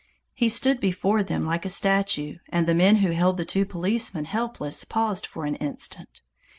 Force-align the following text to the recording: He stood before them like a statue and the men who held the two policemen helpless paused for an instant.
He 0.33 0.49
stood 0.49 0.79
before 0.79 1.21
them 1.21 1.45
like 1.45 1.63
a 1.63 1.69
statue 1.69 2.37
and 2.49 2.65
the 2.67 2.73
men 2.73 2.95
who 3.05 3.11
held 3.11 3.37
the 3.37 3.45
two 3.45 3.67
policemen 3.67 4.25
helpless 4.25 4.83
paused 4.83 5.27
for 5.27 5.45
an 5.45 5.53
instant. 5.57 6.23